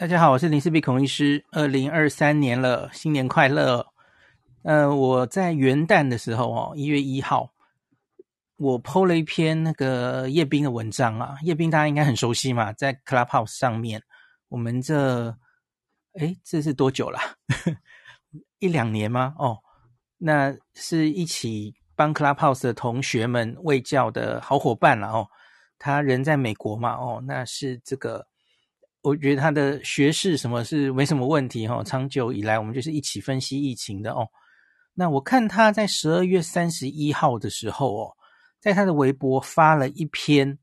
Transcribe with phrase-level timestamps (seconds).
[0.00, 1.44] 大家好，我是林氏璧孔医师。
[1.50, 3.84] 二零二三年了，新年快乐！
[4.62, 7.52] 呃，我在元旦的时候哦，一月一号，
[8.58, 11.34] 我 po 了一篇那个叶斌的文章啊。
[11.42, 14.00] 叶斌大家应该很熟悉嘛，在 Clubhouse 上面，
[14.48, 15.36] 我们这
[16.12, 17.18] 诶这是多久了？
[18.60, 19.34] 一两年吗？
[19.36, 19.58] 哦，
[20.16, 25.26] 那是一起帮 Clubhouse 的同学们卫教的好伙伴了哦。
[25.76, 28.27] 他人在美国嘛，哦，那是这个。
[29.08, 34.28] 我觉得他的学识什么是没什么问题哈，长久以来我们就是一起分析疫情的哦。
[34.94, 38.16] 那我看他在十二月三十一号的时候哦，
[38.60, 40.58] 在他的微博发了一篇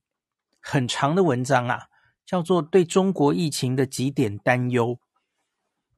[0.62, 1.80] 很长的文章啊，
[2.26, 4.90] 叫做《对中国疫情的几点担忧》。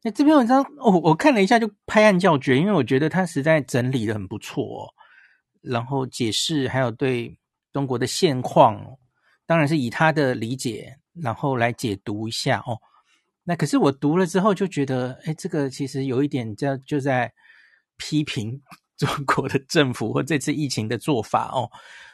[0.03, 4.93] 那这篇文章哦，我看了一下就拍案叫绝，因为我觉得他实在整理得很不错哦，
[5.61, 7.37] 然后解释还有对
[7.73, 8.97] 中国的现况，
[9.45, 10.97] 当然是以他的理解。
[11.21, 12.77] 然后来解读一下哦，
[13.43, 17.31] 那可是我读了之后就觉得，哎，这个其实有一点叫就在
[17.97, 18.61] 批评
[18.97, 21.69] 中国的政府或这次疫情的做法哦。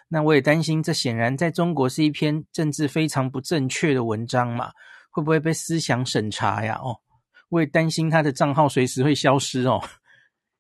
[0.10, 4.72] 那我也担心，这显然在中国是一篇政治非常不正确的文章嘛，
[5.10, 6.80] 会不会被思想审查呀？
[6.84, 6.98] 哦，
[7.50, 9.82] 我也担心他的账号随时会消失哦。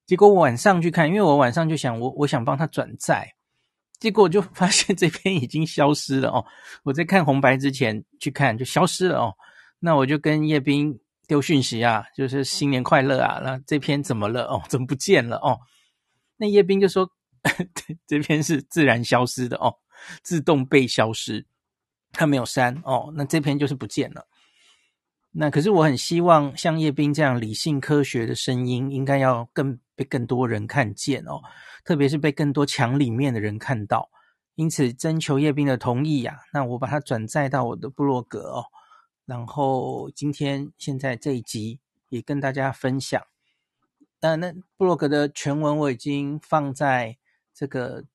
[0.07, 3.33] 结果我晚上去看，因为我晚上就想，我我想帮他转载。
[4.03, 6.45] 结果就发现这篇已经消失了哦，
[6.83, 9.33] 我在看红白之前去看就消失了哦，
[9.79, 14.61] 那我就跟叶斌丢讯息啊，就是新年快乐啊，那这篇怎么了哦？
[14.67, 15.57] 怎么不见了哦？
[16.35, 17.09] 那叶斌就说
[18.05, 19.73] 这篇是自然消失的哦，
[20.21, 21.45] 自动被消失，
[22.11, 24.27] 他没有删哦，那这篇就是不见了。
[25.31, 31.41] 那可是我很希望像叶斌这样理性科学的声音，应该要更被更多人看见哦。
[31.83, 34.09] 特别是被更多墙里面的人看到，
[34.55, 36.39] 因此征求叶斌的同意呀、啊。
[36.53, 38.65] 那我把它转载到我的部落格哦，
[39.25, 43.21] 然后今天现在这一集也跟大家分享。
[44.21, 47.17] 那那部落格的全文我已经放在
[47.53, 48.05] 这个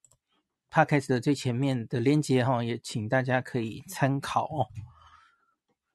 [0.70, 4.69] podcast 的最前面的链接哈，也请大家可以参考哦。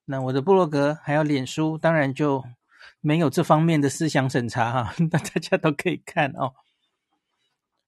[0.06, 2.44] 那我的部落格还有脸书，当然就
[3.06, 6.54] 没有这方面的思想审查哈，那 大家都可以看哦。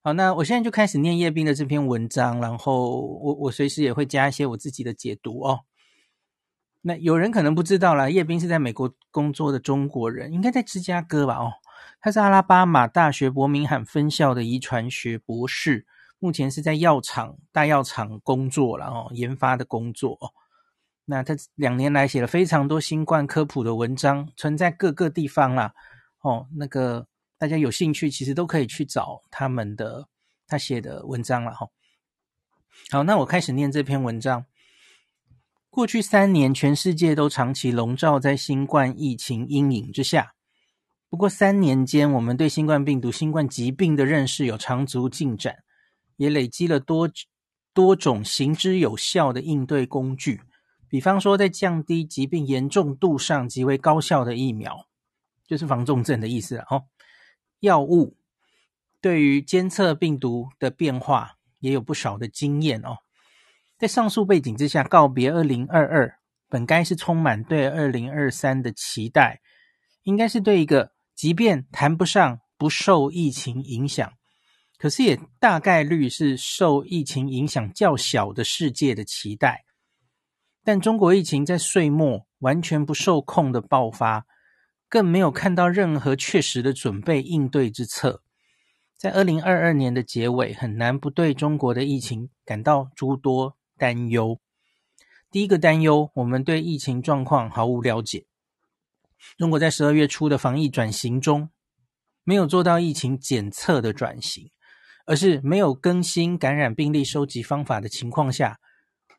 [0.04, 5.62] 好，那我现在就开始念叶斌的这篇文章，然后我我随时也会加一些我自己的解读哦。
[6.82, 11.38] 那有人可能不知道啦，叶斌是在美国工作的中国人，应该在芝加哥吧？
[11.38, 11.54] 哦，
[12.02, 15.88] 他是阿拉巴马大学伯明翰分校的遗传学博士，
[16.20, 20.34] 目前是在药厂大药厂工作了哦，研发的工作哦。
[21.06, 25.74] 那他两年来写了非常多新冠科普的文章，存在各个地方啦。
[26.22, 27.08] 哦，那个。
[27.38, 30.08] 大家有兴趣，其实都可以去找他们的
[30.48, 31.68] 他写的文章了哈。
[32.90, 34.46] 好，那我开始念这篇文章。
[35.70, 40.34] 过去三年，全世界都长期笼罩在新冠疫情阴影之下。
[41.10, 45.58] 不过三年间，我们对新冠病毒、新冠疾病的认识有长足进展，
[46.16, 47.12] 也累积了多
[47.74, 50.40] 多种行之有效的应对工具。
[50.96, 54.88] 比方说，在降低疾病严重度上极为高效的疫苗，
[55.46, 56.86] 就是防重症的意思了哦。
[57.60, 58.16] 药物
[59.02, 63.00] 对于监测病毒的变化也有不少的经验哦。
[63.78, 66.18] 在上述背景之下，告别二零二二，
[66.48, 69.42] 本该是充满对二零二三的期待，
[70.04, 74.14] 应该是对一个即便谈不上不受疫情影响，
[74.78, 79.65] 可是也大概率是受疫情影响较小的世界的期待。
[80.66, 84.26] 但中国疫情在岁末完全不受控的爆发。
[84.88, 88.22] 更没有看到任何确实的准备应对之策，
[88.96, 94.40] 在二零二二年的结尾，很难不对中国的疫情感到诸多担忧。
[95.32, 98.26] 第一个担忧，我们对疫情状况毫无了解。
[99.38, 101.50] 中国在十二月初的防疫转型中，
[102.24, 104.52] 没有做到疫情检测的转型，
[105.06, 108.60] 而是没有更新感染病例收集方法的情况下，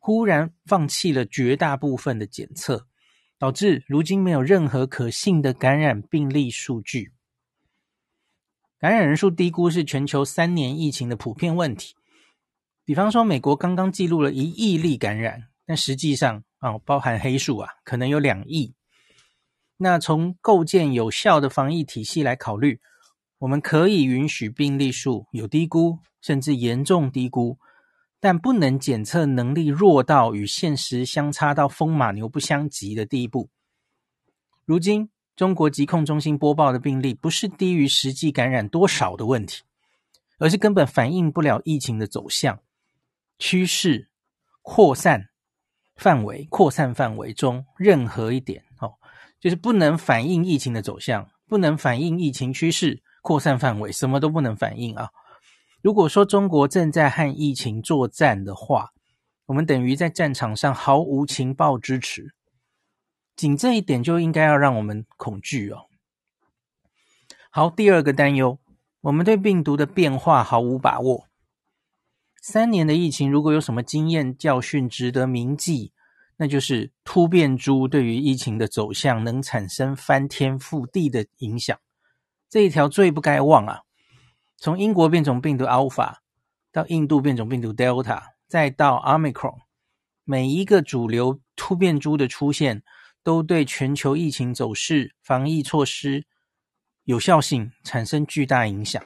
[0.07, 2.87] 忽然放弃了绝大部分的检测。
[3.39, 7.13] 导致如今没有任何可信的感染病例数据，
[8.79, 11.95] 感染人数低估是全球三年疫情的普遍问题。
[12.87, 18.75] 比方说，美国刚刚记录了一亿例感染，但实际上啊，包含黑数啊，可能有两亿。
[19.77, 22.81] 那从构建有效的防疫体系来考虑，
[23.37, 27.59] 我们可以允许病例数有低估，甚至严重低估。
[28.21, 33.51] 但不能检测能力弱到与现实相差到风马牛不相及的地步。
[34.65, 39.63] 如今，中国疾控中心播报的病例不是低于实际感染多少的问题，
[40.39, 42.59] 而是根本反映不了疫情的走向、
[43.39, 44.09] 趋势、
[44.63, 45.29] 扩散
[45.95, 48.95] 范围、扩散范围中任何一点哦，
[49.39, 55.11] 就是不能反映疫情的走向，不能反映疫情趋势、扩散范围，什么都不能反映啊。
[55.87, 58.91] 如果说中国正在和疫情作战的话，
[59.45, 62.35] 我们等于在战场上毫无情报支持，
[63.37, 65.83] 仅这一点就应该要让我们恐惧哦。
[67.51, 68.59] 好，第二个担忧，
[69.03, 71.29] 我们对病毒的变化毫无把握。
[72.43, 75.93] 三年的疫情，如果有什么经验教训值得铭记，
[76.39, 81.79] 那就是突变株对于疫情的走向能产生翻天覆地的影响。
[82.51, 83.83] 这一条最不该忘啊！
[84.57, 86.17] 从英国变种病毒 Alpha
[86.73, 88.23] 到印度变种病毒 Delta。
[88.49, 89.57] 再到 Omicron，
[90.23, 92.85] 每一个主流突变株的出现，
[93.25, 96.25] 都对全球疫情走势、防疫措施
[97.03, 99.03] 有效性产生巨大影响。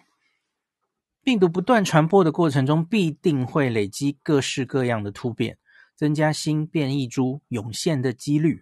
[1.23, 5.56] 病毒不断传播的过程中，必定会累积各式各样的突变，
[5.97, 8.61] 增加新变异株涌现的几率。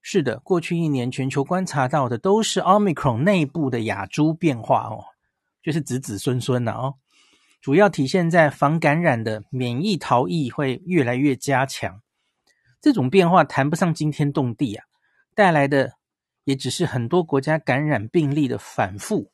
[0.00, 5.04] 是的，过去一年全球观察到的都是 Omicron 内部的亚株变化哦，
[5.64, 6.94] 就是子子孙孙呐哦。
[7.60, 12.02] 主要体现在防感染的免疫逃逸会越来越加强，
[12.80, 14.84] 这种变化谈不上惊天动地啊，
[15.34, 15.94] 带来的
[16.44, 19.32] 也只是很多国家感染病例的反复，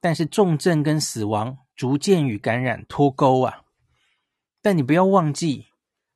[0.00, 3.64] 但是重症跟死亡逐渐与感染脱钩啊。
[4.62, 5.66] 但你不要忘记，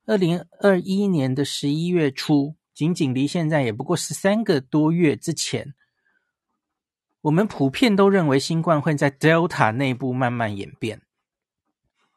[0.06, 5.74] 二零二一年的十一月初，仅仅离现在也不过十三个多月之前。
[7.22, 11.02] 我们普遍都认为新冠会在 Delta 内部慢慢演变，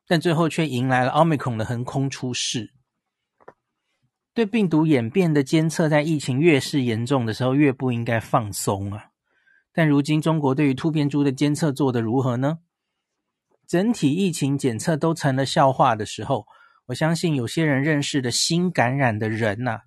[0.08, 2.74] 但最后却迎来了 Omicron 的横空出世。
[4.34, 9.12] 对病毒演变的监测，在疫情越是严重的时候，越不应该放松啊！
[9.72, 12.60] 但如今中国对于突变株的监测做得如何呢？
[13.68, 16.48] 整体疫情检测都成了笑话的时候，
[16.88, 19.82] 我相信有些人认识的新感染的人呐、啊。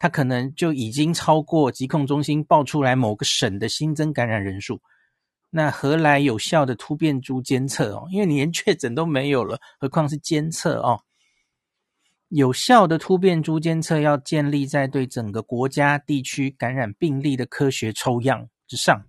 [0.00, 4.80] 它可能就已经超过疾控中心报出来某个省的新增感染人数，
[5.50, 8.08] 那何来有效的突变株监测哦？
[8.10, 11.02] 因为你连确诊都没有了，何况是监测哦？
[12.28, 19.04] 有效的突变株监测要建立在对整个国家地区感染病例的科学抽样之上。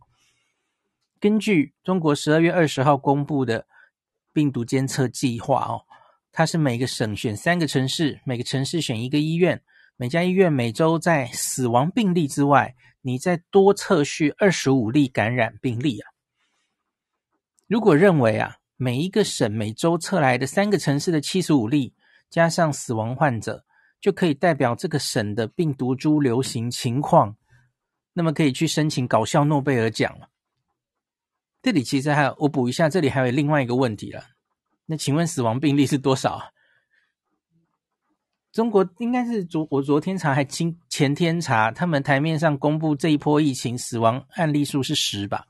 [1.21, 3.65] 根据中国十二月二十号公布的
[4.33, 5.83] 病毒监测计划哦，
[6.33, 9.61] 它是每个省选三个城市，每个城市选一个医院。
[10.01, 16.09] 每家医院每周在死亡病例之外，你再多测序二十五例感染病例啊。
[17.67, 21.93] 如果认为啊，每一个省每周测来的三个城市的七十五例
[22.31, 23.63] 加上死亡患者，
[23.99, 27.37] 就可以代表这个省的病毒株流行情况，
[28.13, 30.29] 那么可以去申请搞笑诺贝尔奖了。
[31.61, 34.23] 这里其实还有，我补一下，这里还有另外一个问题了。
[34.87, 36.41] 那请问死亡病例是多少？
[38.51, 45.45] 中国应该是昨我昨天查还今前天查，他们台面上公布这一波疫情死亡案例数是十吧？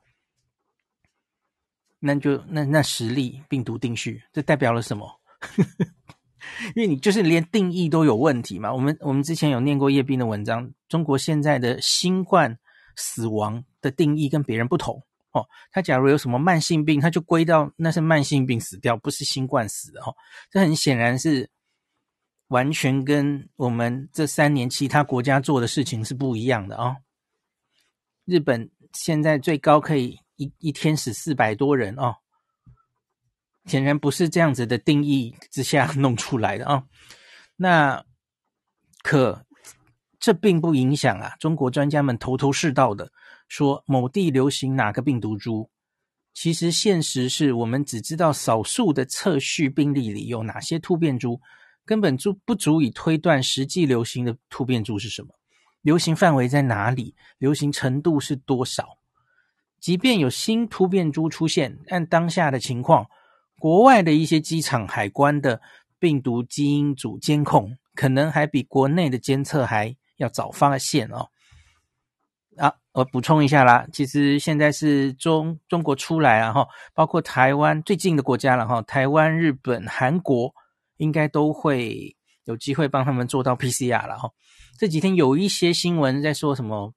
[2.00, 5.19] 那就那那十例病毒定序，这代表了什么？
[6.75, 8.71] 因为你就是连定义都有问题嘛。
[8.71, 12.56] 我们我们之前有念过叶斌的文章，中国现在的新冠
[12.95, 15.01] 死亡的定义跟别人不同
[15.31, 15.44] 哦。
[15.71, 20.15] 他假如有什么慢性病，他就归到那是慢性病死掉，不是新冠死的哦。
[20.51, 21.50] 这很显然是。
[22.51, 26.98] 完全跟我们这三年其他国家做的事情是不一样的啊、
[28.25, 32.17] 日本现在最高可以一一天死四百多人哦，
[33.65, 36.84] 显然不是这样子的定义之下弄出来的啊、
[37.55, 38.03] 那
[39.01, 39.46] 可
[40.20, 43.13] 这并不影响啊，中国专家们头头是道的
[43.48, 45.70] 说某地流行哪个病毒株，
[46.34, 51.39] 其实现实是我们只知道少数的测序病例里有哪些突变株。
[51.85, 55.29] 根本就不足以推断实际流行的突变株是什么，
[55.81, 58.97] 流行范围在哪里，流行程度是多少。
[59.79, 63.07] 即便有新突变株出现，按当下的情况，
[63.57, 65.59] 国外的一些机场海关的
[65.97, 71.29] 病毒基因组监控，可能还比国内的监测还要早发现哦。
[72.57, 80.53] 啊，我补充一下啦，其实现在是中中国出来啊，哈，包括台湾最近的国家了哈，台湾、日本、韩国。
[81.01, 84.29] 应该都会有机会帮他们做到 PCR 了哈。
[84.77, 86.93] 这几天有一些新闻在说什么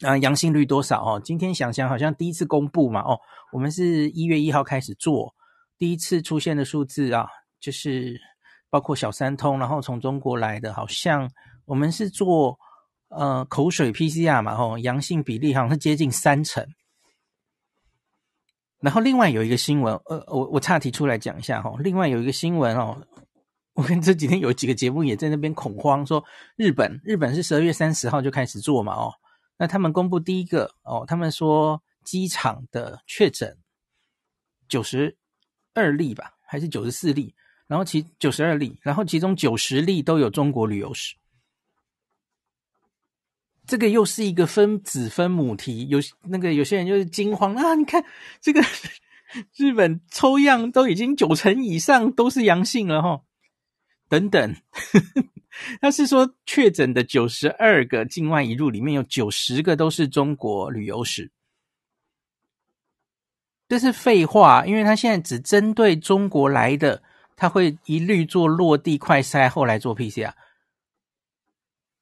[0.00, 1.20] 啊，阳性率多少哦？
[1.24, 3.16] 今天想想好像第一次公布嘛哦，
[3.52, 5.32] 我们是一月一号开始做，
[5.78, 7.28] 第一次出现的数字啊，
[7.60, 8.20] 就是
[8.68, 11.30] 包括小三通，然后从中国来的，好像
[11.64, 12.58] 我们是做
[13.08, 16.66] 呃口水 PCR 嘛哦，阳性比例好像是接近三成。
[18.80, 21.72] 然后另外有一个新闻，呃，我我岔提出来讲一下哈。
[21.78, 23.00] 另外有一个新闻哦，
[23.74, 26.24] 我跟这几天有几个节目也在那边恐慌，说
[26.56, 29.14] 日本日本是十二月三十号就开始做嘛哦，
[29.56, 33.56] 那他们公布第一个哦，他们说机场的确诊
[34.68, 35.16] 九十
[35.74, 37.34] 二例吧，还是九十四例？
[37.66, 41.16] 然后其九十二例，然后其中九十例都有中国旅游史。
[43.66, 47.74] 这个又是一个分子分母题，有那个有些人就是惊慌啊！
[47.74, 48.04] 你看
[48.40, 48.60] 这个
[49.56, 53.22] 日本抽样都已经九成以上都是阳性了哈，
[54.12, 54.54] 等等，
[55.80, 61.30] 他是说确诊的九十二个境外移入里面有九十个都是中国旅游史，
[63.68, 67.02] 这是废话，因为他现在只针对中国来的，
[67.36, 70.34] 他会一律做落地快筛，后来做 PCR。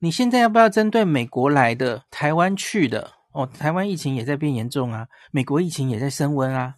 [0.00, 3.12] 你现在要不要针对美国来的、台湾去的？
[3.30, 6.74] 哦，台湾疫情也在变严重啊，美国疫情也在升温啊。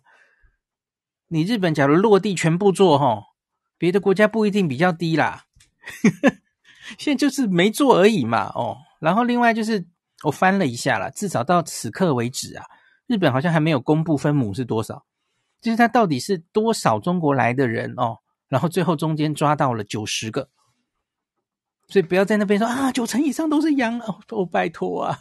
[1.28, 3.31] 你日本假如落地全部做，哈，
[3.82, 5.46] 别的国家不一定比较低啦。
[6.98, 8.76] 现在就是没做而已嘛，哦。
[9.00, 9.84] 然后另外就是
[10.22, 12.64] 我翻了一下啦，至少到此刻为止啊，
[13.08, 15.04] 日本好像还没有公布分母是多少，
[15.60, 20.48] 就是它到底是多少中国来的人哦，然后最后中间抓到了九十个。
[21.88, 25.18] 所以不要在那边说啊，九成以上都是阳哦，哦，拜托啊，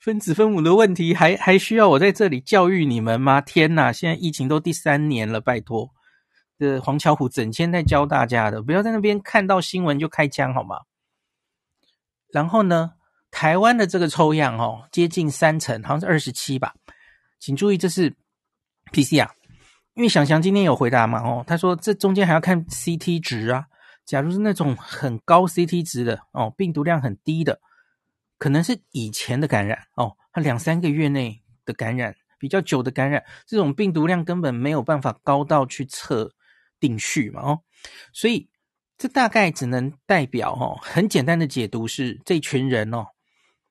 [0.00, 3.42] 分子分母的问题还还需要我在这里教育你们吗？
[3.42, 5.90] 天哪，现在疫情都第三年了，拜托，
[6.58, 10.80] 的黄巧虎整天在教大家的，不要在那边看到新闻就开枪好吗？
[12.30, 12.92] 然后呢，
[13.30, 16.74] 台湾的这个抽样哦，接近三成，好像是二十七吧，
[17.38, 18.14] 请注意这是
[18.92, 19.28] PCR，
[19.94, 23.66] 因为想想今天有回答嘛，哦，他说这中间还要看 CT 值啊。
[24.04, 27.60] 假如是那种很高 CT 值的哦，病毒量很低的，
[28.38, 36.32] 可能是以前的感染哦，他两三个月内的感染，比较久的感染，这种病毒量根本没有办法高到去测
[36.80, 37.60] 定序嘛哦，
[38.12, 38.48] 所以
[38.96, 43.06] 这大概只能代表哦，很简单的解读是这群人哦，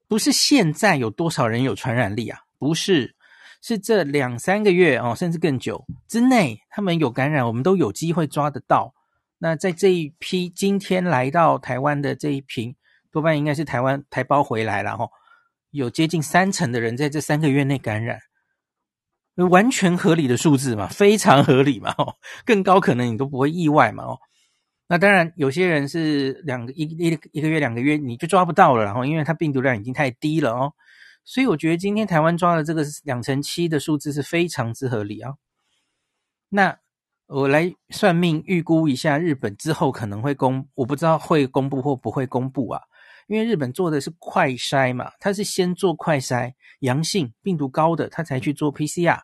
[0.07, 3.15] 不是现在有多少人有传染力啊，不是，
[3.61, 8.93] 是这两三个月哦，甚至更久之内，他们有感染，我们都有机会抓得到。
[9.39, 12.75] 那在这一批今天来到台湾的这一批，
[13.11, 15.09] 多半应该是台湾台胞回来了哈，
[15.71, 18.19] 有接近三成的人在这三个月内感染，
[19.45, 22.15] 完全合理的数字嘛，非常合理嘛，哦，
[22.45, 24.19] 更高可能你都不会意外嘛，哦，
[24.87, 30.73] 那当然有些人是两个一一一个月两个月你就抓不到了，然后因为它病毒量已经太低了哦，
[31.23, 35.35] 所以我觉得今天台湾抓的这个两成七的数字是非常之合理啊，
[36.49, 36.77] 那。
[37.29, 42.81] 我来算命预估一下日本之后可能会公，我不知道会公布或不会公布啊，
[43.27, 49.19] 因为日本做的是快筛嘛，他是先做快筛，阳性病毒高的他才去做 PCR，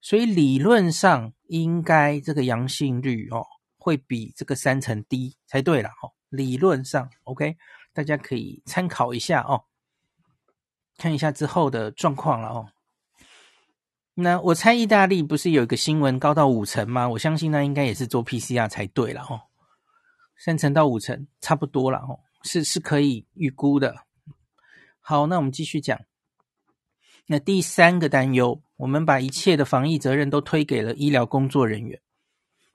[0.00, 3.46] 所以理论上应该这个阳性率哦
[3.78, 7.56] 会比这个三成低才对了哦，理论上 OK，
[7.92, 9.64] 大家可以参考一下哦，
[10.98, 12.68] 看一下之后的状况了哦。
[14.14, 17.08] 那我猜意大利不是有一个新闻高到五成吗？
[17.10, 19.42] 我相信那应该也是做 PCR 才对了哦，
[20.36, 24.04] 三成到五成差不多了哦，是是可以预估的。
[25.00, 26.00] 好，那我们继续讲。
[27.26, 32.00] 那第三个担忧，我们把一切的防疫责任都推给了医疗工作人员。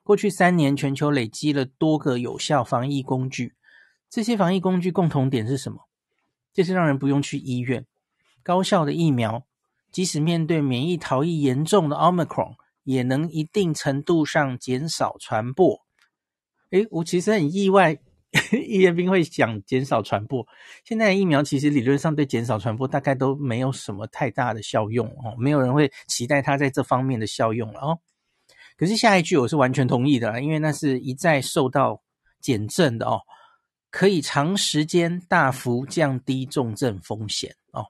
[0.02, 3.54] 过去三年，全球累积了多个有效防疫工具，
[4.10, 5.88] 这些防疫工具共同点是什么？
[6.52, 7.86] 就是让人不用去医院，
[8.42, 9.46] 高效的疫苗。
[9.90, 15.80] 即使面对免疫逃逸严重的 Omicron，也能一定程度上减少传播。
[16.70, 17.98] 诶，我其实很意外，
[18.52, 20.46] 叶彦斌会想减少传播。
[20.84, 27.98] 现在的疫苗其实理论上对减少传播大概都没有什么太大的效用哦，没有人会期待它在这方面的效用了哦。
[28.76, 32.02] 可是下一句我是完全同意的，因为那是一再受到
[32.40, 33.20] 检证的哦，
[33.90, 37.86] 可以长时间大幅降低重症风险哦。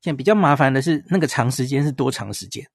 [0.00, 2.66] 现在比较麻烦的是，那个长时间是多长时间？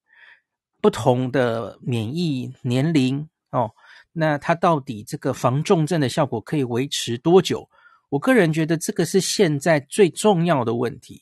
[0.79, 3.71] 不同的免疫年龄哦，
[4.13, 7.69] 那它到底这个防重症的效果可以维持多久？
[8.09, 11.21] 我个人觉得这个是现在最重要的问题，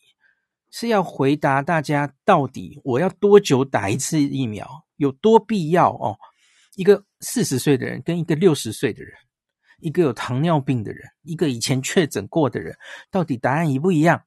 [0.71, 6.17] 是要回答大家到底我要多久打一次疫苗，有多必要哦？
[6.75, 9.13] 一个四十岁的人跟一个六十岁的人，
[9.79, 12.75] 一个有糖尿病的人，一个以前确诊过的人，
[13.11, 14.23] 到底答案一不一样？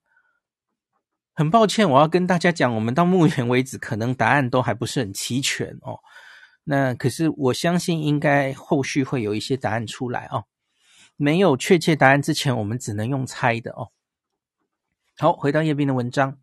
[1.35, 5.99] 很抱歉，我要跟大家讲，我们到目前为止可能答案都还不是很齐全哦。
[6.64, 10.45] 那可是我相信，应该后续会有一些答案出来哦。
[11.16, 13.90] 没有确切答案之前，我们只能用猜的哦。
[15.19, 16.38] 好，回到叶斌的文章，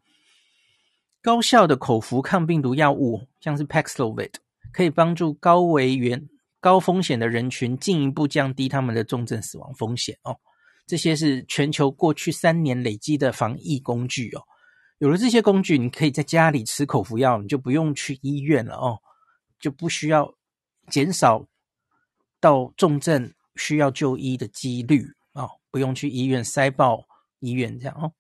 [1.22, 4.34] 高效的口服抗病毒药物，像是 Paxlovid，
[4.72, 10.38] 可以帮助高危源、高风险的人群进一步降低他们的重症死亡风险哦。
[10.86, 14.44] 这些是全球过去三年累积的防疫工具哦。
[15.00, 19.00] 有了这些工具，你可以在家里吃口服药，你就不用去医院了哦，
[19.60, 20.34] 就不需要
[20.88, 21.46] 减少
[22.40, 27.06] 到重症需要就医的几率哦，不用去医院塞爆
[27.40, 28.14] 医院这样哦。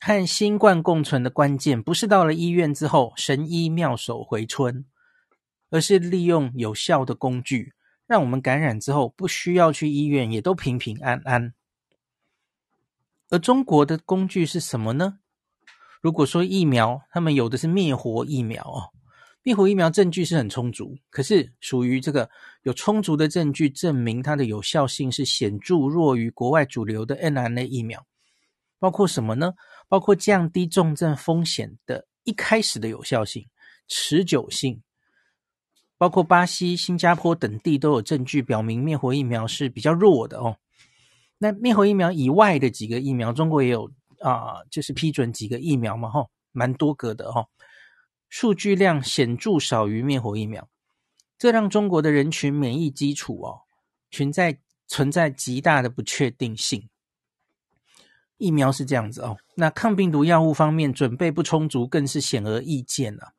[0.00, 4.84] 和新冠共存的关键，不是到了医院之后神医妙手回春，
[5.70, 7.72] 而是利用有效的工具，
[8.06, 11.54] 让我们感染之后不需要去医院，也都平平安安。
[13.30, 15.20] 而中国的工具是什么呢？
[16.02, 18.92] 如果说疫苗，他们有的是灭活疫苗哦，
[19.44, 22.28] 灭活疫苗证据是很充足，可是属于这个
[22.62, 28.04] 有充足的证据证明它的有效性是显著弱于国外主流的 mRNA 疫苗，
[28.78, 29.52] 包括什么呢？
[29.86, 33.46] 包括降低重症风险的一开始的有效性、
[33.86, 34.82] 持久性，
[35.98, 40.56] 包括巴西、新加坡等地都有证据表明灭活疫苗是比较弱的哦。
[41.36, 47.46] 那灭活疫苗以外的几个疫苗，中国也有啊、就是批准几个疫苗嘛，哈，蛮多个的哈，
[48.36, 50.68] 数据量显著少于灭活疫苗，
[51.38, 53.60] 这让中国的人群免疫基础哦
[54.10, 56.88] 存在存在极大的不确定性。
[58.36, 63.34] 疫苗是这样子哦，那抗病毒药物方面准备不充足，更是显而易见了。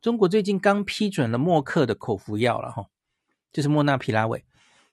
[0.00, 2.86] 中国最近刚批准了默克的口服药了哈，
[3.52, 4.42] 就是莫纳皮拉韦。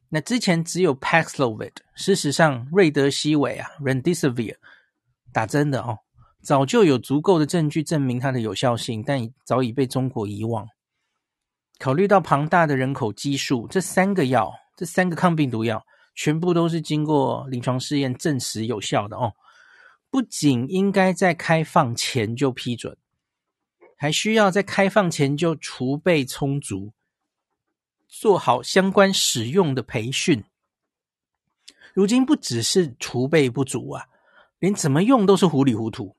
[0.09, 4.57] 那之前只有 Paxlovid，事实上瑞德西韦啊，Remdesivir
[5.31, 5.99] 打针的哦，
[6.41, 10.67] 早就有足够的证据证明它的有效性，但早已被中国遗忘。
[11.77, 15.85] 考虑到庞大的人口基数，这三个药，这三个抗病毒药。
[16.15, 19.35] 全部都是经过临床试验证实有效的哦，
[20.09, 22.97] 不仅应该在开放前就批准，
[23.95, 26.91] 还需要在开放前就储备充足，
[28.09, 30.43] 做好相关使用的培训。
[31.93, 34.07] 如今不只是储备不足啊，
[34.59, 36.17] 连怎么用都是糊里糊涂。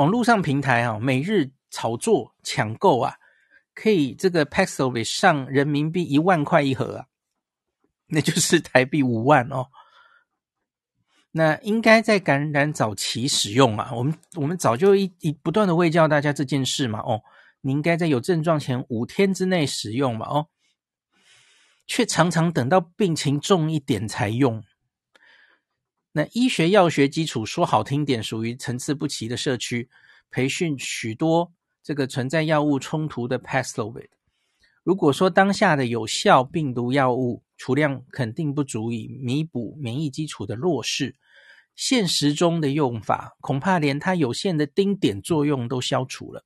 [0.00, 3.16] 网络上平台啊，每日炒作抢购啊，
[3.74, 7.06] 可以这个 Paxlovid 上人民币一万块一盒啊。
[8.08, 9.66] 那就是台币五万哦，
[11.32, 13.90] 那应该在感染早期使用啊。
[13.92, 17.00] 我们我们早就一一不断的喂教大家这件事嘛。
[17.00, 17.20] 哦，
[17.60, 20.26] 你应该在有症状前五天之内使用嘛。
[20.26, 20.48] 哦，
[21.86, 24.64] 却常常等到病情重一点才用。
[26.12, 29.88] 那医学药学基础说好听点，属于参差不齐的社区，
[30.30, 34.08] 培训许多这个存在药物冲突的 Paxlovid。
[34.82, 41.14] 如果说当下的有效病毒药物，储量肯定不足以弥补免疫基础的弱势，
[41.76, 46.42] 现实中的用法恐怕连它有限的丁点作用都消除了。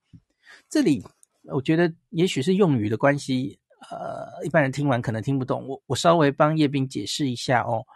[0.69, 1.03] 这里
[1.45, 3.59] 我觉得也许是用语的关系，
[3.91, 5.67] 呃，一般人听完可能听不懂。
[5.67, 7.87] 我我稍微帮叶斌解释一下哦。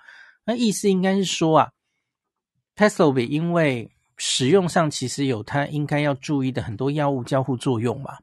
[0.48, 1.72] 那意思应该是说啊
[2.74, 8.16] ，Paxlovid 因为使用上其实有它应该要注意的很多药物交互作用嘛。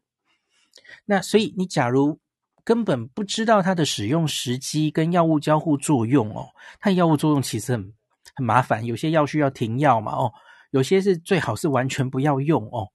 [1.05, 2.19] 那所以你假如
[2.63, 6.47] 根本不知道它的使用时机跟药物交互作用哦，
[6.79, 7.93] 它药物作用其实很
[8.33, 10.33] 很麻烦，有些药需要停药嘛哦，
[10.71, 12.87] 有些是最好是完全不要用哦。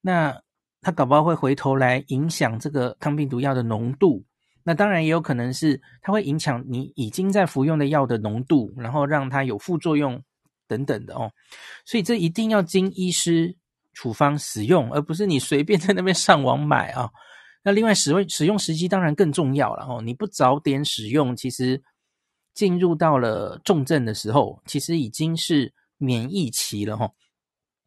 [0.00, 0.40] 那
[0.80, 4.24] 它搞不好会回头来影响这个抗病毒药的浓度，
[4.70, 10.22] 那当然也有可能是它会影响你已经在服用的药的浓度，然后让它有副作用
[10.68, 11.28] 等等的哦。
[11.84, 13.56] 所以这一定要经医师
[13.94, 17.10] 处方使用，而不是你随便 在那边上网买啊。
[17.64, 21.82] 那另外使用使用时机当然更重要了哦，你不早点使用，其实
[22.54, 27.10] 进入到了重症的时候，其实已经是免疫期了哈，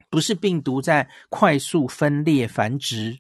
[0.10, 3.18] 不是病毒在快速分裂繁殖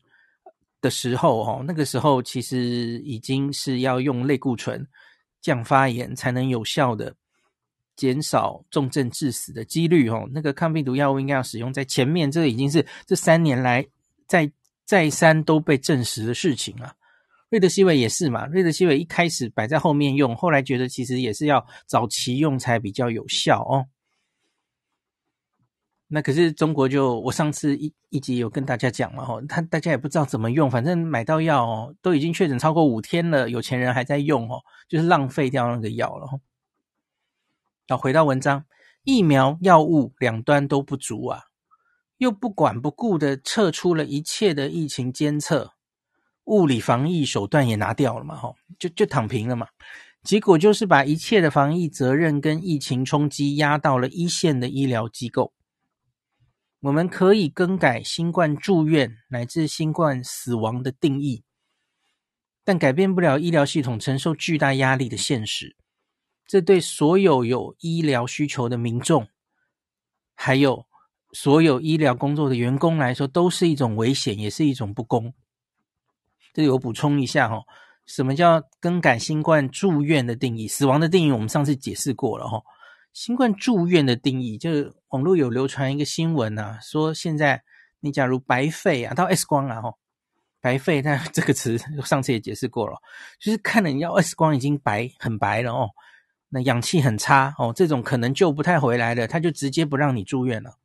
[0.84, 4.88] 的时候哦，那个时候其实已经是要用类固醇
[5.42, 7.16] 降发炎，才能有效的
[7.96, 10.30] 减少重症致死的几率哦。
[10.32, 13.84] 那个抗病毒药物应该要使用在前面，这个已经是这三年来
[14.28, 14.52] 再。
[14.86, 16.94] 再三都被证实的事情啊，
[17.50, 18.46] 瑞德西韦也是嘛。
[18.48, 23.88] 瑞德西韦一开始摆在后面用，后来觉得其实也是要早期用才比较有效哦。
[26.16, 36.28] 那可是中国就我上次一一集有跟大家讲了哦，他大家也不知道怎么用，反正买到药哦，都已经确诊超过五天了，有钱人还在用哦，就是浪费掉那个药了。
[37.88, 38.64] 好，回到文章，
[39.04, 41.46] 疫苗药物两端都不足啊。
[42.20, 45.72] 又不管不顾的撤出了一切的疫情监测，
[46.44, 49.66] 物理防疫手段也拿掉了嘛，吼，就就躺平了嘛。
[50.22, 55.52] 结果就是把一切的防疫责任跟疫情冲击压到了一线的医疗机构。
[56.84, 61.46] 我们可以更改新冠住院乃至新冠死亡的定义，
[62.66, 65.78] 但改变不了医疗系统承受巨大压力的现实。
[66.46, 69.28] 这对所有有医疗需求的民众，
[70.36, 70.86] 还有。
[71.36, 75.34] 所有医疗工作的员工来说，都是一种危险，也是一种不公。
[76.54, 77.64] 这里我补充一下哈，
[78.06, 80.68] 什么叫更改新冠住院的定义？
[80.68, 82.62] 死亡的定义我们上次解释过了哈。
[83.14, 87.64] 新冠住院的定义，就是网络有流传一个新闻啊，说现在
[88.00, 89.98] 你假如白肺啊，到 X 光啊，吼，
[90.60, 92.98] 白肺，但 这个词上次也解释过了，
[93.40, 95.92] 就是看了你要 X 光已经白很白了哦，
[96.50, 100.78] 那氧气很差哦，这种可能救不太回来的，他就直接不让你住院了。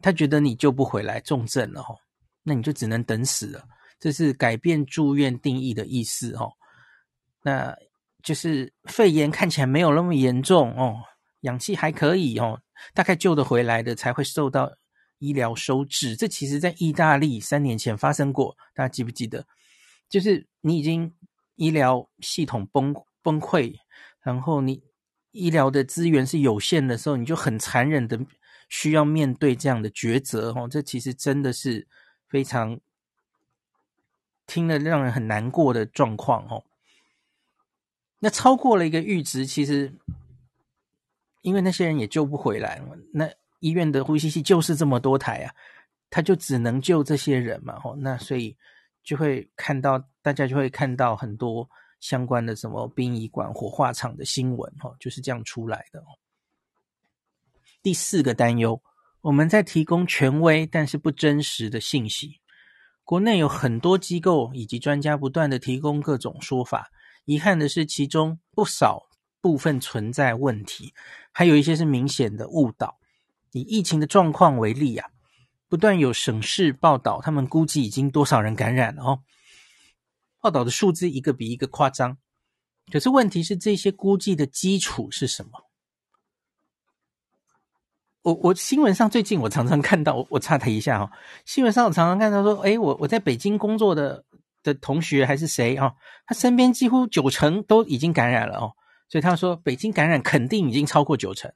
[0.00, 1.94] 他觉得你救不回来，重症了哈，
[2.42, 3.64] 那你就只能等死了。
[4.00, 6.52] 这是改变住院定义的意思哦。
[7.42, 7.76] 那
[8.22, 11.02] 就是肺炎看起来没有那么严重哦，
[11.44, 12.60] 氧气还可以哦，
[12.92, 14.70] 大概救得回来的才会受到
[15.18, 16.14] 医疗收治。
[16.14, 19.46] 这其实在意大利三年前发生过，大家记不记得？
[20.10, 21.10] 就是你已经
[21.56, 23.74] 医疗系统崩崩溃，
[24.20, 24.82] 然后你
[25.30, 28.20] 医疗的资源是有限的时候，你就很残忍的。
[28.70, 31.86] 需要面对这样的抉择哦，这其实真的是
[32.26, 32.80] 非常
[34.46, 36.64] 听了让人很难过的状况哦。
[38.20, 39.92] 那超过了一个阈值，其实
[41.44, 42.80] 因为那些人也救不回来，
[43.12, 43.28] 那
[43.60, 45.54] 医院的呼吸器就是这么多台啊，
[46.08, 47.78] 他就只能救这些人嘛。
[47.84, 48.56] 哦，那所以
[49.02, 51.68] 就会看到大家就会看到很多
[52.00, 56.02] 相关的什么殡仪馆、火化场的新闻哦，就是这样出来的。
[57.82, 58.80] 第四个担忧，
[59.20, 62.40] 我们在提供权威但是不真实的信息。
[63.04, 66.90] 国内有很多机构以及专家不断地提供各种说法，
[67.26, 69.02] 遗憾的是，其中不少
[69.42, 70.94] 部分存在问题，
[71.34, 72.98] 还有一些是明显的误导。
[73.50, 75.10] 以疫情的状况为例啊，
[75.68, 79.20] 不断有省市报道，他们估计已经多少人感染了哦，
[80.40, 82.16] 报道的数字一个比一个夸张。
[82.92, 85.50] 可是问题是，这些估计的基础是什么？
[88.22, 91.10] 我我新闻上最近我常常看到，我我插他一下哈、哦，
[91.44, 94.24] 新闻上我常常看到说，诶，我我在北京工作的
[94.62, 95.94] 的同学还是谁啊、哦，
[96.26, 98.72] 他身边几乎九成都已经感染了哦，
[99.14, 101.52] 所以他说北京感染肯定已经超过九成，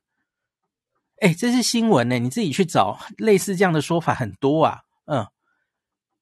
[1.23, 5.27] 诶，这是新闻呢，你自己去找类似这样的说法很多啊，嗯，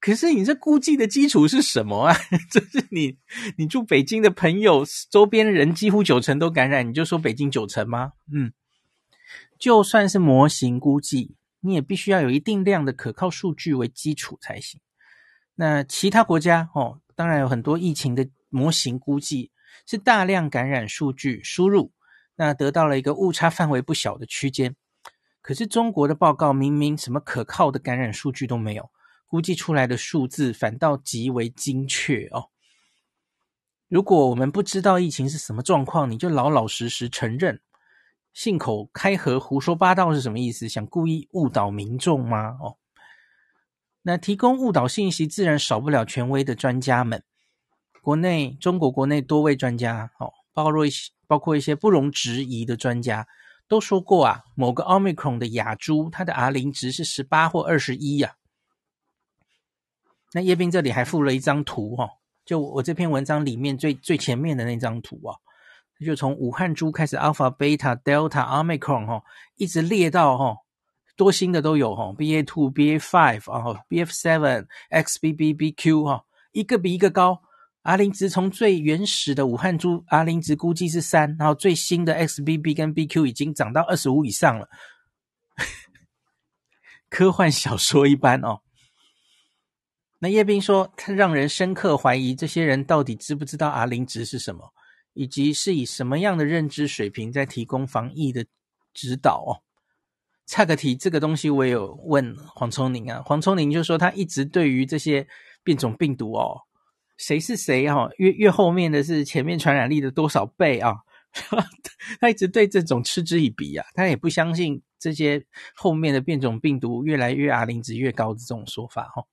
[0.01, 2.17] 可是你这估计的基础是什么啊？
[2.51, 3.19] 这是你
[3.59, 8.13] 你住北京的朋友周边人几乎九成都感染，你就说北京九成吗？
[8.33, 8.55] 嗯。
[9.59, 14.81] 就算是模型估计，你也必须要有一定量的可靠数据为基础才行。
[15.57, 19.51] 那其他国家哦，当然有很多疫情的模型估计
[19.87, 21.93] 是大量感染数据输入，
[22.35, 24.77] 那得到了一个误差范围不小的区间。
[25.41, 28.91] 可是中国的报告明明什么可靠的感染数据都没有，
[29.27, 32.51] 估计出来的数字反倒极为精确哦。
[33.89, 37.61] 如果我们不知道疫情是什么状况，你就老老实实承认。
[38.33, 40.69] 信口开河胡说八道是什么意思？
[40.69, 42.59] 想故意误导民众吗？
[42.61, 42.77] 哦，
[44.03, 47.23] 那提供误导信息，自然少不了权威的专家们。
[48.07, 53.27] 国内中国国内多位专家，哦，包括一些包括一些不容置疑的专家，
[53.67, 58.37] 都说过啊，某个奥密克戎的亚株，它的 R 零值是十八或二十一呀。
[60.35, 62.09] 那叶斌这里还附了一张图，哈，
[62.45, 65.35] 就我这篇文章里面最最前面的那张图啊。
[65.99, 69.25] 就从武汉株开始，Alpha、Beta、Delta、Omicron 哈，
[69.57, 70.59] 一直列到哈，
[71.17, 77.43] 多新的都有哈，BA two、BA five 啊，BF seven、XBB、BQ 哈，一个比一个高。
[77.87, 84.69] R 零值从最原始的武汉株 R 零值估计是三，然后最新的 XBB 跟 BQ 已经涨到二十五以上了，
[87.09, 88.61] 科幻小说一般哦。
[90.19, 94.73] 那叶斌说，他让人深刻怀疑这些人到底知不知道 R 零值是什么。
[95.19, 98.45] 以及是以什么样的认知水平在提供防疫的
[98.93, 99.65] 指导哦？
[100.45, 105.27] 岔个题，这个东西我有问黄聪宁啊，黄聪宁就说他一直对于这些
[105.65, 106.61] 变种病毒哦，
[107.17, 110.97] 谁是谁哈、哦，越越后面的是前面传染力的多少倍啊？
[112.21, 119.27] 他一直对这种嗤之以鼻啊，他也不相信这些后面的变种病毒越来越 R 零值越高的这种说法哈、哦。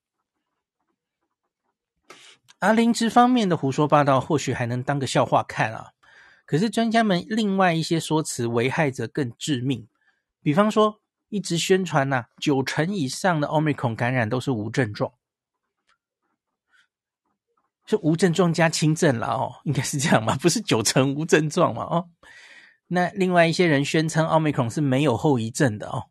[2.60, 5.91] R 零值方面的胡说八道，或许还能当个笑话看啊。
[6.46, 9.88] 可是专家们另外一些说辞，危害则更致命。
[10.41, 15.13] 比方说，一直宣传呐、啊，九成以上的 Omicron 感染都是无症状，
[17.86, 20.38] 是无症状加轻症了哦，应该是这样吧？
[20.41, 21.84] 不是九成无症状嘛？
[21.84, 22.10] 哦，
[22.88, 26.06] 那另外一些人宣称 Omicron 是没有后遗症的哦。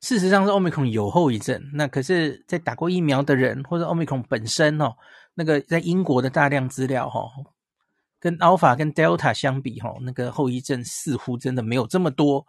[0.00, 4.94] 事实上是 Omicron 有后遗症，那可是，在打过疫苗的人或者 Omicron 本身哦，
[5.34, 7.52] 那个在英国的大量资料哈、哦，
[8.20, 12.46] 跟 Alpha 跟 Delta 相比哈、哦，那个后遗症似乎真的没有这么多，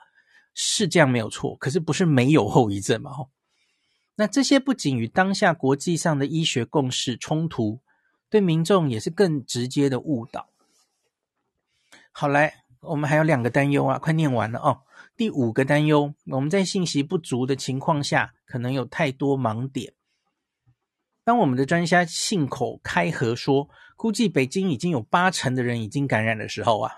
[0.53, 3.11] 是这样没有错，可是不是没有后遗症嘛？
[3.11, 3.29] 吼，
[4.19, 7.81] 那这些不仅与当下国际上的医学共识冲突，
[8.29, 10.49] 对民众也是更直接的误导。
[12.11, 14.81] 好，来，我们还有两个担忧啊，快念完了哦。
[15.15, 19.93] 第五个担忧，我们在信息不足的情况下，可能有太多盲点。
[21.23, 26.91] 当我们的专家信口开河说，估计北京已经有八成的人已经感染的时候啊，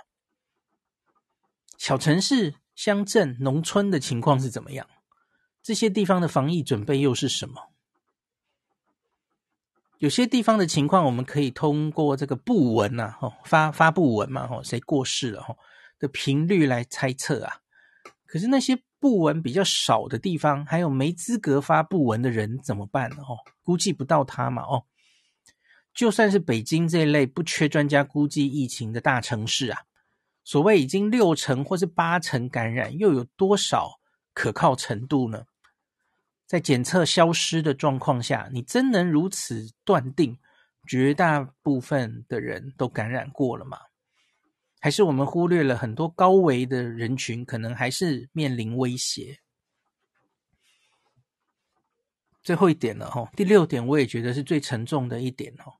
[1.77, 4.87] 小城市、乡镇、农村的情况是怎么样？
[5.69, 7.69] 这些地方的防疫准备又是什么？
[9.99, 15.55] 有些地方的情况，我们可以通过这个布文呐，哦，发发布文嘛，哦，谁过世了，哦，
[15.99, 17.57] 的频率来猜测啊。
[18.25, 23.17] 可是那些布文比较少的地方，还有没资格发布文的人怎么办呢？
[23.17, 24.63] 哦，估计不到他嘛。
[24.63, 24.85] 哦，
[25.93, 29.83] 就算是北京这一类不缺专家估计疫情的大城市啊，
[30.43, 33.99] 所谓已经六成或是八成感染，又有多少
[34.33, 35.45] 可靠程度呢？
[36.49, 40.35] 在检测消失的状况下，你真能如此断定
[40.87, 43.77] 绝大部分的人都感染过了吗？
[44.79, 49.37] 还是我们忽略了很多高危的人群，可能还是面临威胁。
[52.41, 55.73] 最后一点了哈，第六点我也觉得是最沉重的一点哈。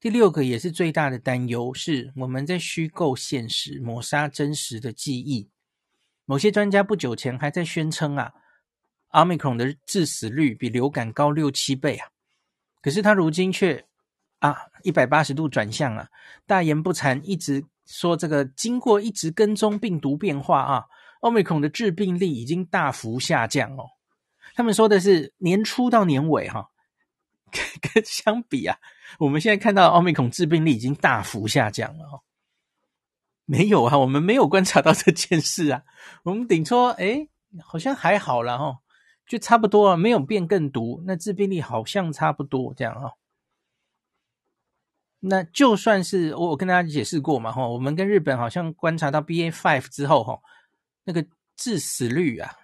[0.00, 5.50] 第六个也是最大的担忧，是我们在虚构现实，抹杀真实的记忆。
[6.24, 8.32] 某些专家不久前还在宣称啊
[9.10, 12.08] ，Omicron 的致死率比流感高六七倍啊，
[12.82, 13.86] 可是他如今却
[14.38, 16.08] 啊一百八十度转向啊，
[16.46, 17.64] 大言不惭，一直。
[17.86, 20.84] 说这个经过一直跟踪病毒变化啊
[21.22, 23.84] ，Omicron 的致病力已经大幅下降哦。
[24.54, 26.66] 他们说的是年初到年尾哈、啊，
[27.92, 28.78] 跟相比啊，
[29.18, 32.22] 我们现在看到 Omicron 致病力已经大幅下降了哦。
[33.44, 35.82] 没有啊，我们没有观察到这件事啊。
[36.22, 37.26] 我们顶说，哎，
[37.60, 38.78] 好像还好了哈，
[39.30, 43.12] 就差不多啊，没有变更毒，那致病力好像差不多这样啊。
[45.20, 50.40] 那就算是我我跟大家解释过嘛，哈，我们跟日本好像观察到 BA.5 之后，哈，
[51.04, 51.24] 那个
[51.56, 52.56] 致死率啊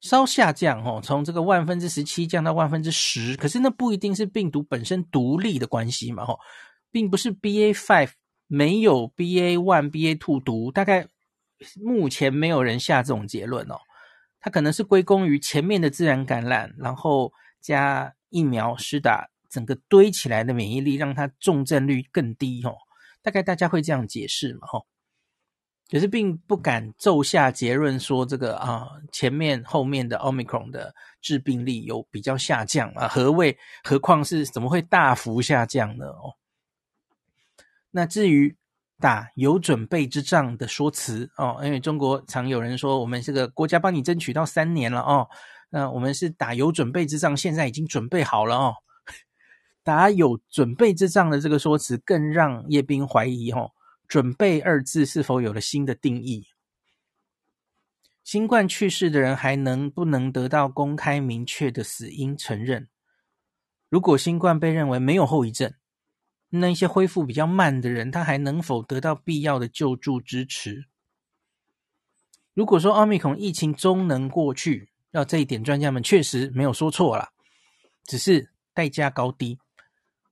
[0.00, 6.36] 稍下降，哈，从这个万分之十七降到万分之十，可是那不一定是病毒本身独立的关系嘛，哈，
[6.90, 8.10] 并不是 BA.5
[8.48, 11.06] 没有 BA.1、BA.2 毒，大概
[11.76, 13.78] 目前没有人下这种结论哦，
[14.40, 19.28] 它可能是归功于前面的自然感染，然后加疫苗施打。
[19.50, 22.76] 整个堆起来的免疫力让它重症率更低哦，
[23.20, 24.86] 大概大家会这样解释嘛吼，
[25.90, 36.36] 可是并不敢骤下结论说这个啊前面后面的 Omicron 的致病力有比较下降啊，何谓何况是怎么会大幅下降呢哦？
[37.90, 38.56] 那至于
[39.00, 45.26] 打有准备之仗的说辞哦，因为中国常有人说我们这个国家帮你争取到三年了哦，
[45.70, 48.74] 那我们是打有准备之仗，现在已经准备好了哦。
[49.82, 53.72] 打有准备之仗的这个说辞，更让叶斌怀疑：吼，
[54.06, 56.46] 准备二字是否有了新的定义？
[58.22, 62.88] 新冠去世的人还能不能得到公开明确的死因承认？
[63.88, 65.74] 如果新冠被认为没有后遗症，
[66.50, 70.86] 那一些恢复比较慢的人，他还能否得到必要的救助支持？
[72.52, 77.30] 如果说奥密克戎疫情终能过去，要这一点专家们确实没有说错了，
[78.04, 79.58] 只是代价高低。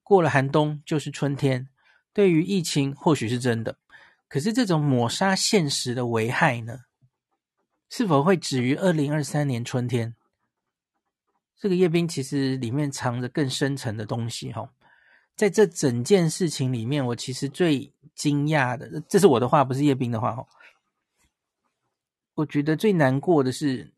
[0.02, 1.68] 过了寒冬就是春天，
[2.12, 3.78] 对于疫情或许是真的，
[4.26, 6.80] 可是这种抹杀现实的危害呢？
[7.88, 10.14] 是否会止于二零二三年春天？
[11.56, 14.70] 这个叶斌其实里面藏着更深层的东西哈。
[15.38, 20.44] 在这整件事情里面，我其实最惊讶的，这是我的话，不是叶斌的话哦。
[22.34, 23.94] 我觉得最难过的是，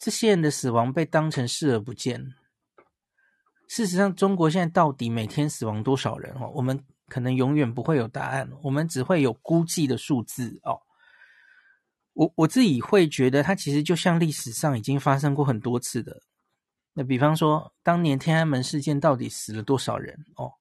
[0.00, 2.34] 这些人的死亡被当成视而不见。
[3.68, 6.34] 事实上，中国现在到底每天死亡多少人？
[6.40, 10.82] 哦，我们可能永远不会有答案，我们只会有估计的数字哦。
[12.14, 16.20] 我我自己会觉得，它其实就像历史上已经发生过很多次的。
[16.92, 20.18] 那比方说，当年天安门事件到底死了多少人？
[20.36, 20.52] 哦，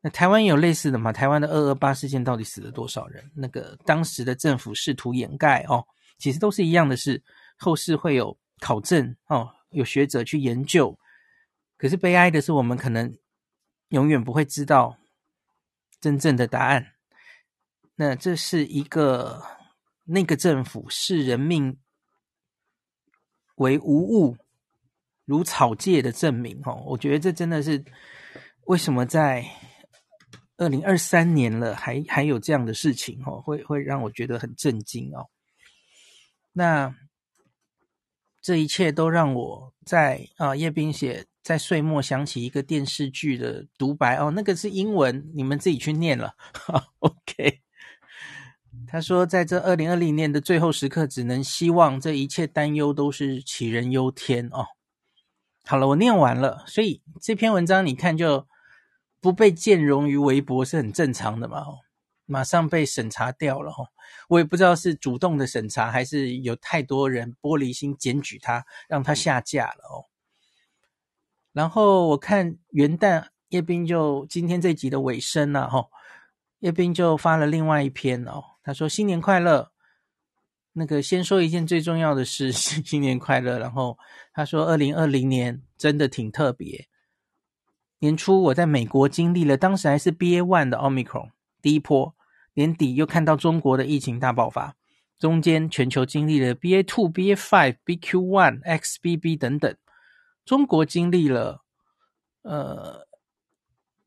[0.00, 1.12] 那台湾有类似的嘛？
[1.12, 3.30] 台湾的二二八事件到底死了多少人？
[3.34, 5.86] 那个当时的政府试图掩盖哦，
[6.18, 7.22] 其实都是一样的事。
[7.56, 10.98] 后世会有考证哦，有学者去研究。
[11.76, 13.16] 可是悲哀的是，我们可能
[13.88, 14.98] 永远不会知道
[16.00, 16.94] 真正的答案。
[17.94, 19.42] 那这是一个
[20.04, 21.78] 那个政府视人命
[23.56, 24.36] 为无物、
[25.24, 26.60] 如草芥的证明。
[26.64, 27.84] 哦，我觉得这真的是
[28.66, 29.44] 为什么在
[30.56, 33.20] 二零二三年了，还还有这样的事情？
[33.26, 35.28] 哦，会会让我觉得很震惊哦。
[36.52, 36.94] 那
[38.40, 46.34] 这一切都让我在啊，叶冰写在岁末想起一个电视剧的独白哦，那个是英文，你们自己去念了。
[46.52, 47.60] 好， OK。
[48.86, 54.66] 他说，在这二零二零年的最后时刻，只能希望这一切担忧都是杞人忧天哦。
[55.64, 58.46] 好了，我念完了，所以这篇文章你看就
[59.20, 61.60] 不被见容于微博是很正常的嘛。
[61.60, 61.78] 哦，
[62.26, 63.88] 马上被审查掉了哦。
[64.28, 70.06] 我也不知道是主动的审查，还是有太多人玻璃心检举他，让他下架了哦。
[71.52, 75.86] 然后我看元旦叶斌就今天这集的尾声了哈，
[76.58, 79.71] 叶斌就发了另外一篇哦，他说新年快乐。
[80.74, 83.58] 那个先说一件最重要的事， 新年快乐。
[83.58, 83.98] 然后
[84.32, 86.88] 他说，二零二零年真的挺特别。
[87.98, 91.30] 年初我在美国经历了，当时还是 BA one 的 Omicron
[91.60, 92.14] 第一波，
[92.54, 94.74] 年底又看到中国的疫情大爆发，
[95.18, 99.76] 中间全球经历了 BA two、BA five、BQ one、XBB 等等。
[100.44, 101.62] 中国经历了，
[102.42, 103.06] 呃，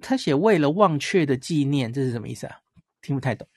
[0.01, 2.58] 他写为了忘却的纪念，这是什么意思啊？
[3.01, 3.47] 听不太懂。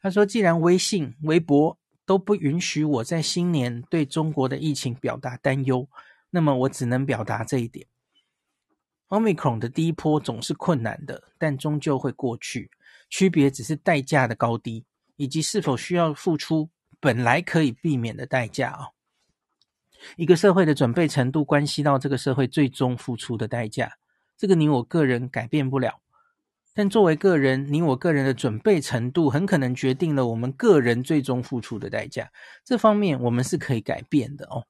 [0.00, 1.78] 他说，既然微信、微博。
[2.08, 5.86] 都不允许我在新年对中国的疫情表达担忧，
[6.30, 7.86] 那么我只能表达这一点
[9.08, 12.70] ：Omicron 的第一波总是困难的，但终究会过去。
[13.10, 18.88] 区别只是代价的高低，以及是否需要付出本来可以避免的代价啊。
[20.16, 23.98] 一个社会的准备程度，关系到这个社会最终付出的代价。
[24.38, 26.00] 这个你我个人改变不了。
[26.78, 32.30] 但作为个人，你我个人的准备程度很可能决定了我们个人最终付出的代价。
[32.64, 34.62] 这方面我们是可以改变的哦。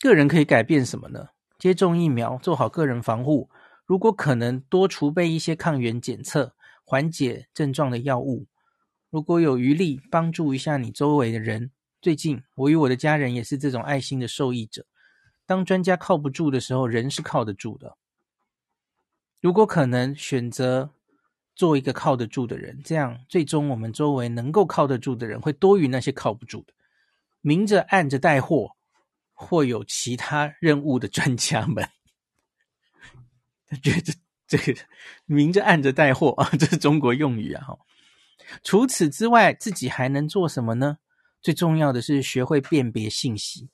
[0.00, 1.28] 个人可以改变什么呢？
[1.58, 3.50] 接种疫苗，做好个人防护。
[3.84, 8.46] 如果可能，多储备一些抗原检测，缓解症状的药物。
[9.10, 11.72] 如果有余力，帮助一下你周围的人。
[12.00, 14.86] 最近，我与我的家人也是这种爱心的受益者。
[15.44, 17.97] 当专家靠不住的时候，人是靠得住的。
[19.40, 20.90] 如果可能，选择
[21.54, 26.72] 做一个靠得住的人，这样最终我们周围能够靠得住的人会多于那些靠不住的。
[27.40, 28.72] 明着暗着带货，
[29.32, 31.88] 或有其他任务的专家们，
[33.66, 34.12] 他觉得
[34.48, 34.80] 这个
[35.24, 37.66] 明着暗着带货啊， 这是中国用语啊。
[38.64, 40.98] 除此之外，自己还能做什么呢？
[41.40, 43.68] 最重要的是学会辨别信息，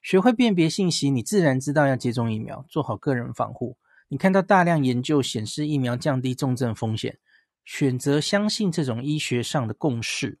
[0.00, 3.76] 学会辨别信息，你自然知道要接种疫苗，做好个人防护。
[4.12, 7.20] 你看到大量研究显示疫苗降低重症风险，
[7.64, 10.40] 选择相信这种医学上的共识，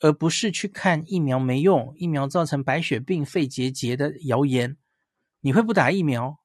[0.00, 4.78] 而不是去看疫苗没用、疫苗造成白血病、肺结节的谣言。
[5.42, 6.38] 你会不打疫苗？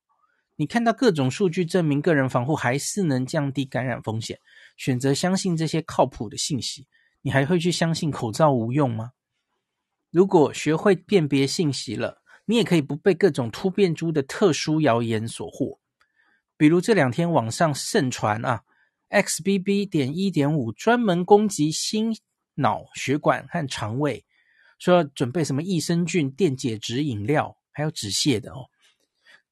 [0.58, 4.38] 你看到各种数据证明个人防护还是能降低感染风险，
[4.76, 6.86] 选择相信这些靠谱的信息，
[7.22, 9.12] 你还会去相信口罩无用吗？
[10.12, 15.80] 如果学会辨别信息了，你也可以不被各种突变株的特殊谣言所惑。
[16.58, 18.64] 比如这两天网上盛传啊
[19.10, 19.88] ，XBB.
[19.88, 22.18] 点一点五专门攻击心
[22.56, 24.26] 脑血管和肠胃，
[24.80, 28.66] 说准备什么益生菌、电解质饮料，还有止泻的哦。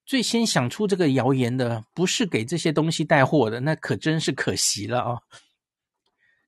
[0.06, 5.24] 最先想出这个谣言的，不是给这些东西带货的，那可真是可惜了啊、哦。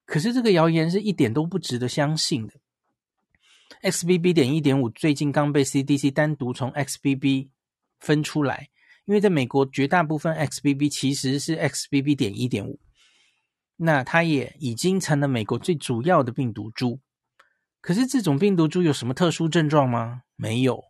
[0.06, 2.54] 可是这个谣言是一点都不值得相信的。
[3.82, 4.34] XBB.
[4.34, 7.50] 点一点五最近刚被 CDC 单独从 XBB
[8.00, 8.70] 分出来。
[9.08, 12.78] 因为在美国，绝大部分 XBB 其实是 XBB 点一点五，
[13.78, 17.00] 那它也已经成了美国最主要的病毒株。
[17.80, 20.24] 可是这种病毒株有什么特殊症状吗？
[20.36, 20.84] 没有。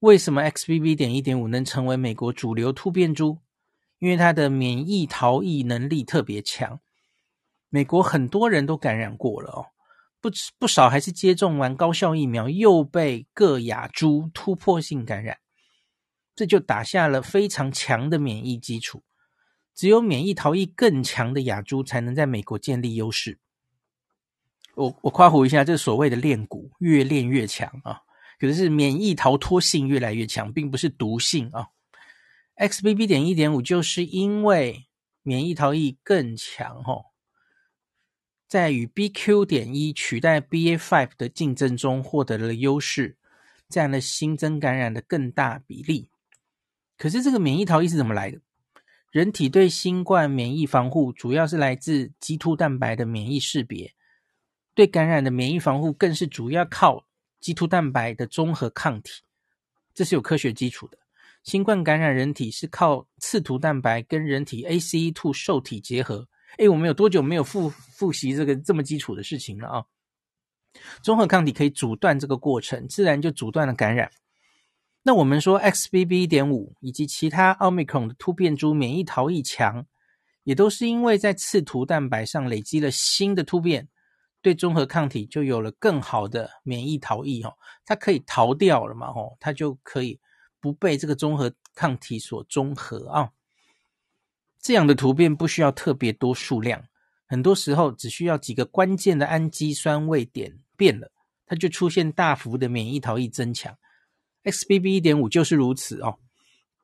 [0.00, 3.38] 为什么 XBB 点一点五能成为美国主流突变株？
[3.98, 6.80] 因为它的免疫逃逸能力特别强。
[7.70, 9.66] 美国很多人都感染过了哦，
[10.20, 15.38] 不不少还是接种完高效疫苗，又被各亚株突破性感染。
[16.38, 19.02] 这就打下了非常强的免疫基础，
[19.74, 23.40] 只有免疫逃逸更强的亚株才能在美国建立优势。
[24.76, 28.02] 我我夸胡一下，这所谓的练骨越练越强啊，
[28.38, 31.70] 可是，是免疫逃脱性越来越强，并不是毒性啊。
[32.54, 34.86] XBB 点一点五就是因为
[35.24, 37.06] 免疫逃逸更强哦，
[38.46, 43.16] 在与 BQ 点一取代 BA five 的竞争中获得了优势，
[43.68, 46.10] 占了新增感染的更大比例。
[46.98, 48.40] 可是这个免疫逃逸是怎么来的？
[49.10, 53.94] 人体对新冠免疫防护主要是来自棘突蛋白的免疫识别，
[54.74, 57.06] 对感染的免疫防护更是主要靠
[57.40, 59.22] 棘突蛋白的综合抗体，
[59.94, 60.98] 这是有科学基础的。
[61.42, 66.28] 新冠感染人体是靠刺突蛋白跟人体 ACE2 受体结合。
[66.58, 69.84] 诶，我们有多久没有复复习这个这么基础的事情了啊？
[71.02, 74.10] 中和抗体可以阻断这个过程，自然就阻断了感染。
[75.08, 79.86] 那我们说 XBB.1.5 以及其他奥密克戎的突变株免疫逃逸强，
[80.44, 83.88] 也都是因为在刺突蛋白上累积了新的突变，
[84.42, 87.54] 对中和抗体就有了更好的免疫逃逸哦，
[87.86, 90.20] 它可以逃掉了嘛哦，它就可以
[90.60, 93.30] 不被这个中和抗体所中和啊。
[94.60, 96.84] 这样的突变不需要特别多数量，
[97.26, 101.10] 很多时候只需要几个关键的氨基酸位点变了，
[101.46, 103.74] 它就出现大幅的免疫逃逸增强。
[104.50, 106.18] XBB 一点五就是如此哦，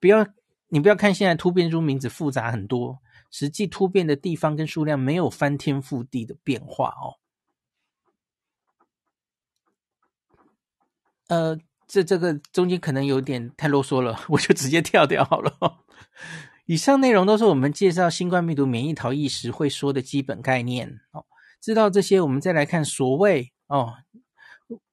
[0.00, 0.26] 不要
[0.68, 2.98] 你不要看现在突变株名字复杂很多，
[3.30, 7.18] 实际突变的地方跟数量没有翻天覆地的变化哦。
[11.28, 11.58] 呃，
[11.88, 15.56] 这这个中间可能有点太啰嗦了，我就直接跳掉好了。
[16.66, 21.24] 以上内容都是我们介绍新冠病毒免疫逃逸时会说的基本概念哦。
[21.60, 23.94] 知道这些，我们再来看所谓哦。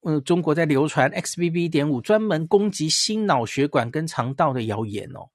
[0.01, 1.69] 呃，中国在流传 XBB.
[1.69, 5.30] 点五专门攻击心脑血管跟肠道的谣言哦。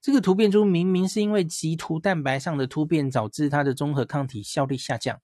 [0.00, 5.20] 这个突变株明明是因为棘突蛋白上的突变导致它的中和抗体效力下降，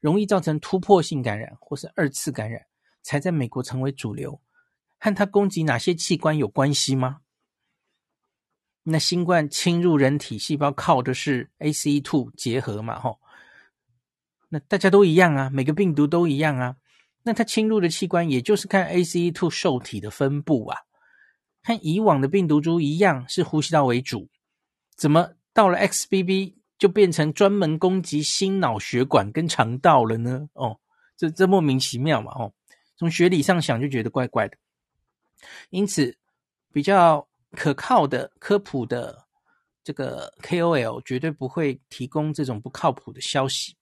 [0.00, 2.66] 容易造成突破性感染或是二次感染，
[3.02, 4.40] 才在美国成为主流。
[4.98, 7.20] 和它攻击哪些器官有关系吗？
[8.82, 12.98] 那新冠侵入人体细胞靠的是 ACE2 结合嘛？
[12.98, 13.18] 吼，
[14.50, 16.76] 那大家都一样啊，每个病毒都一样啊。
[17.22, 20.78] 那它侵入的器官，也就是看 ACE2 受体的分布啊，
[21.62, 24.28] 和以往的病毒株一样，是呼吸道为主。
[24.96, 30.48] 怎么到了 XBB 就变成专门攻击心脑血管跟肠道了呢？
[30.54, 30.78] 哦，
[31.16, 32.32] 这这莫名其妙嘛！
[32.32, 32.52] 哦，
[32.96, 34.56] 从学理上想就觉得怪怪的。
[35.70, 36.16] 因此，
[36.72, 39.26] 比较可靠的科普的
[39.84, 43.76] 这个 KOL 绝对不会提供这种不靠谱的消息。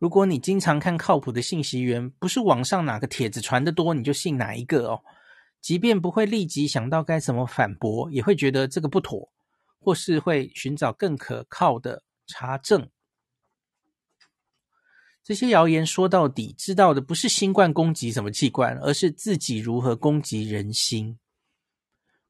[0.00, 5.02] 如果你经常看靠谱的信息源，不是网上哪个帖子传的多，你就信哪一个哦。
[5.60, 9.30] 即便不会立即想到该怎么反驳，也会觉得这个不妥，
[9.78, 12.88] 或是会寻找更可靠的查证。
[15.22, 21.18] 这些谣言说到底，知道的不是新冠攻击什么器官，而是自己如何攻击人心。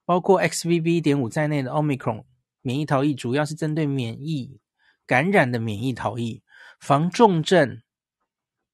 [0.04, 2.24] 包括 XBB.1.5 在内的 Omicron
[2.62, 4.58] 免疫逃逸，主要是针对免疫
[5.06, 6.42] 感染的免疫逃逸。
[6.80, 7.82] 防重症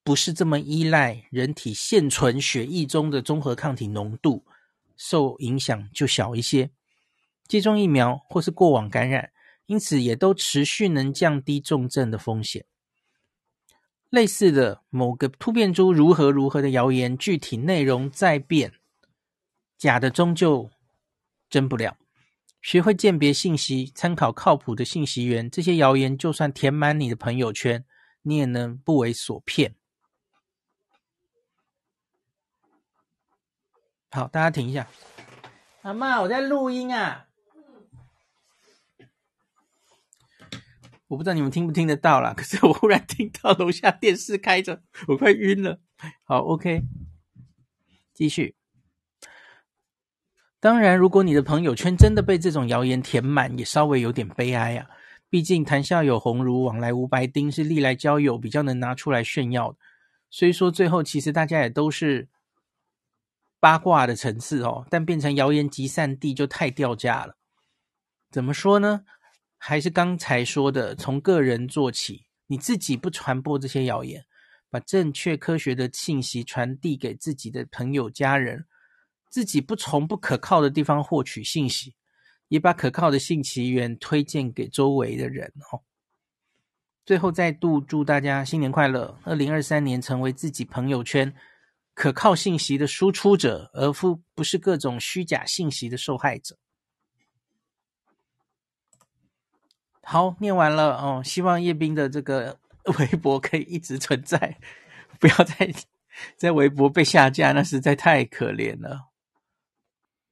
[0.04, 4.44] 不是这么依赖人体现存血液中的中和抗体浓度，
[4.96, 6.70] 受影响就小一些。
[7.48, 9.32] 接种疫苗或是过往感染，
[9.66, 12.64] 因此也都持续能降低重症的风险。
[14.08, 18.72] 类似的某个突变株如何如何的谣言，具体内容再变，
[19.76, 20.70] 假的终究
[21.50, 21.96] 真不了。
[22.62, 27.84] 学会鉴别信息，参考靠谱的信息源，这些谣言就算填满你的朋友圈。
[28.26, 29.76] 你也能不为所骗。
[34.10, 34.88] 好，大家停一下。
[35.82, 37.28] 阿妈，我在录音啊。
[41.06, 45.78] 我不知道你们听不听得到啦，可是我忽然听到楼下电视开着，我快晕了。
[46.24, 46.82] 好，OK，
[48.12, 48.56] 继续。
[50.58, 54.90] 当然，如果你的朋友圈真的被这种谣言填满，也稍微有点悲哀啊。
[55.36, 59.76] 毕竟谈笑有鸿儒，往来无白丁，是历来交友比较能拿出来炫耀的。
[60.30, 62.30] 虽说最后其实大家也都是
[63.60, 67.36] 八卦的层次哦，但变成谣言集散地就太掉价了。
[68.30, 69.04] 怎么说呢？
[69.58, 74.24] 还是刚才说的，从个人做起，你自己不传播这些谣言，
[74.70, 78.64] 把正确科学的信息传递给自己的朋友家人，
[79.28, 81.94] 自己不从不可靠的地方获取信息。
[82.48, 85.82] 也把可靠的信息源推荐给周围的人哦。
[87.04, 91.32] 最后再度祝大家新年快乐，二零二三年成为自己朋友圈
[91.94, 96.58] 可靠信息的输出者，而不不是各种虚假信息的受害者。
[100.02, 102.58] 好，念完了哦，希望叶斌的这个
[102.98, 104.58] 微博可以一直存在，
[105.18, 105.72] 不要再
[106.36, 109.08] 在微博被下架，那实在太可怜了。